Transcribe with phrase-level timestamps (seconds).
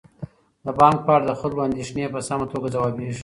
[0.65, 3.19] د بانک په اړه د خلکو اندیښنې په سمه توګه ځوابیږي.